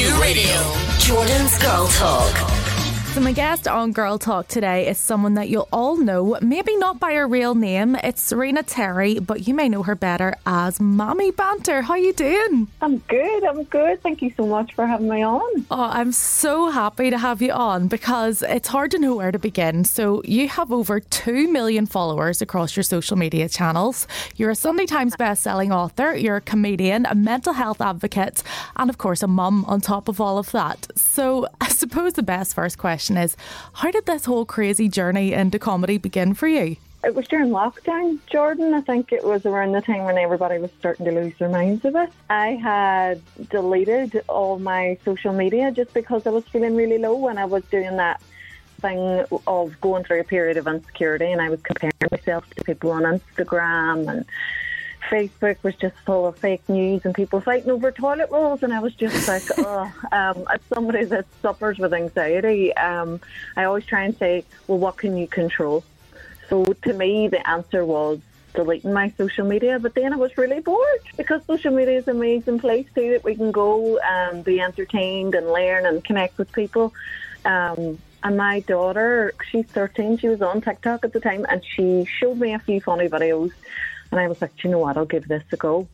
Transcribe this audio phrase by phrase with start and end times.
[0.00, 0.56] Q Radio.
[0.98, 2.59] Jordan's Girl Talk.
[3.12, 7.00] So, my guest on Girl Talk today is someone that you'll all know, maybe not
[7.00, 7.96] by her real name.
[7.96, 11.82] It's Serena Terry, but you may know her better as Mammy Banter.
[11.82, 12.68] How you doing?
[12.80, 13.42] I'm good.
[13.42, 14.00] I'm good.
[14.00, 15.66] Thank you so much for having me on.
[15.72, 19.40] Oh, I'm so happy to have you on because it's hard to know where to
[19.40, 19.82] begin.
[19.82, 24.06] So, you have over 2 million followers across your social media channels.
[24.36, 28.44] You're a Sunday Times best-selling author, you're a comedian, a mental health advocate,
[28.76, 30.86] and of course, a mum on top of all of that.
[30.94, 33.34] So, I suppose the best first question question is
[33.72, 36.76] how did this whole crazy journey into comedy begin for you?
[37.02, 38.74] It was during lockdown, Jordan.
[38.74, 41.82] I think it was around the time when everybody was starting to lose their minds
[41.86, 42.10] of bit.
[42.28, 47.38] I had deleted all my social media just because I was feeling really low when
[47.38, 48.20] I was doing that
[48.82, 52.90] thing of going through a period of insecurity and I was comparing myself to people
[52.90, 54.26] on Instagram and
[55.10, 58.78] Facebook was just full of fake news and people fighting over toilet rolls, and I
[58.78, 63.20] was just like, oh, um, as somebody that suffers with anxiety, um,
[63.56, 65.84] I always try and say, well, what can you control?
[66.48, 68.20] So to me, the answer was
[68.54, 72.16] deleting my social media, but then I was really bored because social media is an
[72.16, 76.52] amazing place too that we can go and be entertained and learn and connect with
[76.52, 76.92] people.
[77.44, 82.04] Um, and my daughter, she's 13, she was on TikTok at the time, and she
[82.04, 83.52] showed me a few funny videos
[84.10, 85.86] and I was like, you know what, I'll give this a go.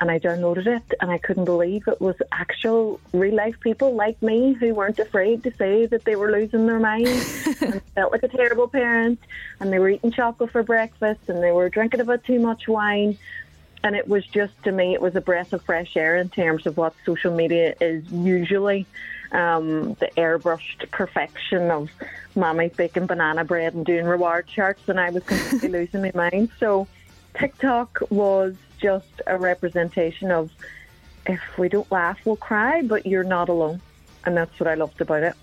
[0.00, 4.20] And I downloaded it and I couldn't believe it was actual real life people like
[4.20, 8.22] me who weren't afraid to say that they were losing their minds and felt like
[8.22, 9.20] a terrible parent
[9.60, 12.68] and they were eating chocolate for breakfast and they were drinking a bit too much
[12.68, 13.16] wine.
[13.84, 16.66] And it was just, to me, it was a breath of fresh air in terms
[16.66, 18.86] of what social media is usually.
[19.32, 21.90] Um, the airbrushed perfection of
[22.36, 26.50] mommy baking banana bread and doing reward charts, and I was completely losing my mind.
[26.60, 26.86] So,
[27.34, 30.50] TikTok was just a representation of
[31.26, 33.80] if we don't laugh, we'll cry, but you're not alone.
[34.24, 35.34] And that's what I loved about it.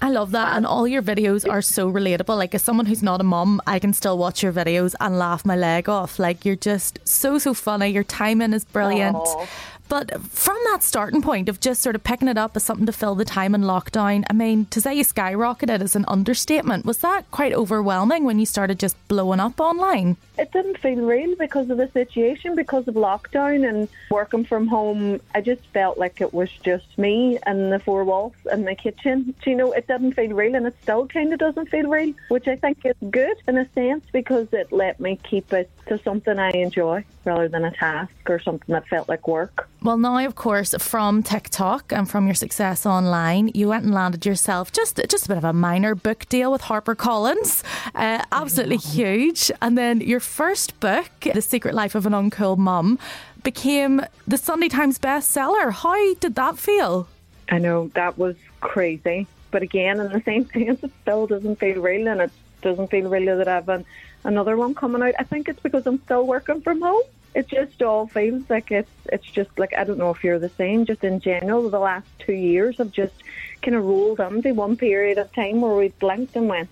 [0.00, 0.56] I love that.
[0.56, 2.36] And all your videos are so relatable.
[2.36, 5.44] Like, as someone who's not a mum, I can still watch your videos and laugh
[5.44, 6.18] my leg off.
[6.18, 7.88] Like, you're just so, so funny.
[7.88, 9.16] Your timing is brilliant.
[9.16, 9.48] Aww.
[9.92, 12.92] But from that starting point of just sort of picking it up as something to
[12.92, 16.86] fill the time in lockdown, I mean, to say you skyrocketed is an understatement.
[16.86, 20.16] Was that quite overwhelming when you started just blowing up online?
[20.38, 25.20] It didn't feel real because of the situation, because of lockdown and working from home.
[25.34, 29.34] I just felt like it was just me and the four walls and my kitchen.
[29.42, 32.14] Do you know, it didn't feel real and it still kind of doesn't feel real,
[32.28, 36.02] which I think is good in a sense because it let me keep it to
[36.02, 39.68] something I enjoy rather than a task or something that felt like work.
[39.84, 44.24] Well, now, of course, from TikTok and from your success online, you went and landed
[44.24, 47.64] yourself just just a bit of a minor book deal with HarperCollins,
[47.96, 49.50] uh, absolutely huge.
[49.60, 52.96] And then your first book, The Secret Life of an Uncool Mum,
[53.42, 55.72] became the Sunday Times bestseller.
[55.72, 57.08] How did that feel?
[57.50, 61.82] I know that was crazy, but again, in the same sense, it still doesn't feel
[61.82, 63.84] real, and it doesn't feel real that I've an,
[64.22, 65.14] another one coming out.
[65.18, 67.02] I think it's because I'm still working from home
[67.34, 70.50] it just all feels like it's it's just like I don't know if you're the
[70.50, 70.84] same.
[70.84, 73.14] Just in general, the last two years have just
[73.62, 76.68] kind of rolled into one period of time where we blinked and went,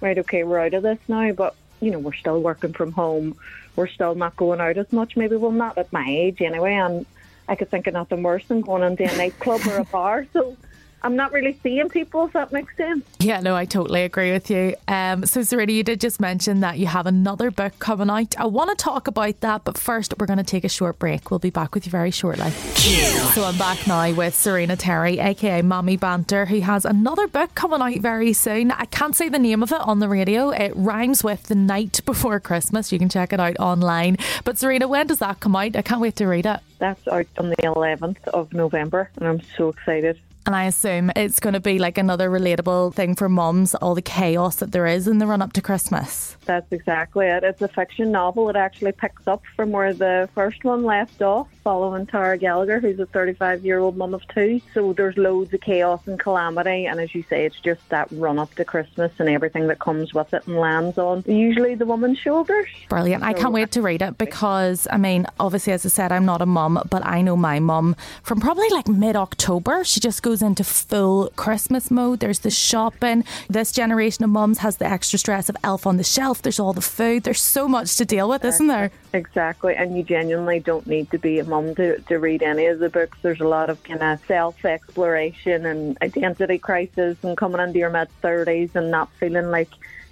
[0.00, 1.32] right, okay, we're out of this now.
[1.32, 3.36] But you know, we're still working from home.
[3.74, 5.16] We're still not going out as much.
[5.16, 6.74] Maybe we're not at my age anyway.
[6.74, 7.06] And
[7.48, 10.26] I could think of nothing worse than going into a nightclub or a bar.
[10.32, 10.56] So
[11.04, 13.04] I'm not really seeing people, if that makes sense.
[13.18, 14.76] Yeah, no, I totally agree with you.
[14.86, 18.38] Um, so, Serena, you did just mention that you have another book coming out.
[18.38, 21.30] I want to talk about that, but first, we're going to take a short break.
[21.30, 22.50] We'll be back with you very shortly.
[22.50, 27.82] So, I'm back now with Serena Terry, aka Mammy Banter, who has another book coming
[27.82, 28.70] out very soon.
[28.70, 30.50] I can't say the name of it on the radio.
[30.50, 32.92] It rhymes with the night before Christmas.
[32.92, 34.18] You can check it out online.
[34.44, 35.74] But, Serena, when does that come out?
[35.76, 36.60] I can't wait to read it.
[36.78, 40.18] That's out on the 11th of November, and I'm so excited.
[40.44, 44.02] And I assume it's going to be like another relatable thing for moms, all the
[44.02, 46.36] chaos that there is in the run up to Christmas.
[46.44, 47.44] That's exactly it.
[47.44, 48.48] It's a fiction novel.
[48.48, 52.98] It actually picks up from where the first one left off, following Tara Gallagher, who's
[52.98, 54.60] a 35 year old mum of two.
[54.74, 56.86] So there's loads of chaos and calamity.
[56.86, 60.12] And as you say, it's just that run up to Christmas and everything that comes
[60.12, 62.68] with it and lands on usually the woman's shoulders.
[62.88, 63.22] Brilliant.
[63.22, 66.24] So I can't wait to read it because, I mean, obviously, as I said, I'm
[66.24, 69.84] not a mum, but I know my mum from probably like mid October.
[69.84, 72.20] She just goes goes into full Christmas mode.
[72.20, 73.22] There's the shopping.
[73.50, 76.40] This generation of mums has the extra stress of elf on the shelf.
[76.40, 77.24] There's all the food.
[77.24, 78.90] There's so much to deal with, isn't there?
[79.12, 79.74] Exactly.
[79.76, 82.88] And you genuinely don't need to be a mum to, to read any of the
[82.88, 83.18] books.
[83.20, 87.90] There's a lot of kind of self exploration and identity crisis and coming into your
[87.90, 89.68] mid 30s and not feeling like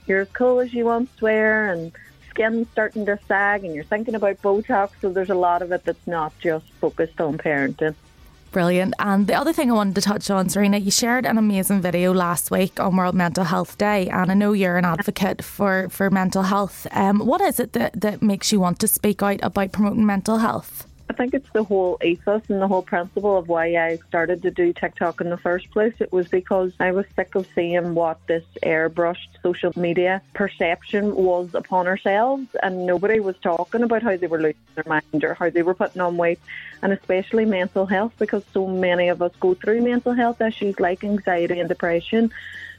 [0.07, 1.93] you're as cool as you once were and
[2.29, 4.91] skin starting to sag and you're thinking about Botox.
[5.01, 7.95] So there's a lot of it that's not just focused on parenting.
[8.53, 8.95] Brilliant.
[8.99, 12.13] And the other thing I wanted to touch on, Serena, you shared an amazing video
[12.13, 16.11] last week on World Mental Health Day, and I know you're an advocate for, for
[16.11, 16.87] mental health.
[16.91, 20.39] Um, what is it that, that makes you want to speak out about promoting mental
[20.39, 20.87] health?
[21.21, 24.73] Think it's the whole ethos and the whole principle of why I started to do
[24.73, 25.93] TikTok in the first place.
[25.99, 31.55] It was because I was sick of seeing what this airbrushed social media perception was
[31.55, 35.51] upon ourselves, and nobody was talking about how they were losing their mind or how
[35.51, 36.41] they were putting on weight,
[36.81, 41.05] and especially mental health, because so many of us go through mental health issues like
[41.05, 42.33] anxiety and depression.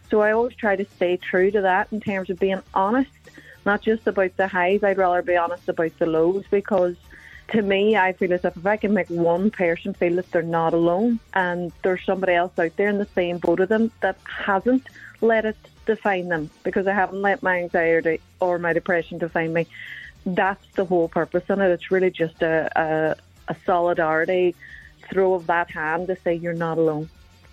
[0.10, 3.12] So I always try to stay true to that in terms of being honest,
[3.68, 4.84] not just about the highs.
[4.84, 6.96] I'd rather be honest about the lows because
[7.52, 10.42] to me, I feel as if if I can make one person feel that they're
[10.42, 14.18] not alone and there's somebody else out there in the same boat as them that
[14.24, 14.88] hasn't
[15.20, 19.68] let it define them because I haven't let my anxiety or my depression define me.
[20.26, 21.72] That's the whole purpose in it.
[21.72, 23.16] It's really just a, a,
[23.52, 24.56] a solidarity
[25.10, 27.10] throw of that hand to say you're not alone.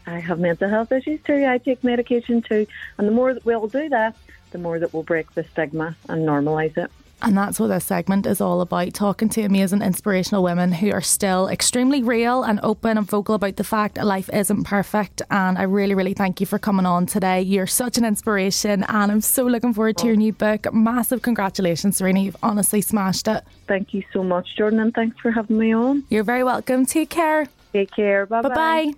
[0.06, 1.44] I have mental health issues too.
[1.46, 2.66] I take medication too.
[2.98, 4.16] And the more that we'll do that,
[4.52, 6.90] the more that we'll break the stigma and normalise it.
[7.20, 11.00] And that's what this segment is all about talking to amazing, inspirational women who are
[11.00, 15.22] still extremely real and open and vocal about the fact that life isn't perfect.
[15.30, 17.42] And I really, really thank you for coming on today.
[17.42, 20.18] You're such an inspiration, and I'm so looking forward to your oh.
[20.18, 20.72] new book.
[20.72, 22.20] Massive congratulations, Serena.
[22.20, 23.42] You've honestly smashed it.
[23.66, 26.04] Thank you so much, Jordan, and thanks for having me on.
[26.10, 26.86] You're very welcome.
[26.86, 27.46] Take care.
[27.72, 28.26] Take care.
[28.26, 28.54] Bye bye.